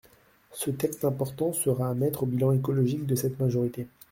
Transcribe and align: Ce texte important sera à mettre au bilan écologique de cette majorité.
Ce 0.51 0.71
texte 0.71 1.05
important 1.05 1.53
sera 1.53 1.87
à 1.87 1.93
mettre 1.93 2.23
au 2.23 2.25
bilan 2.25 2.53
écologique 2.53 3.05
de 3.05 3.13
cette 3.13 3.39
majorité. 3.39 3.87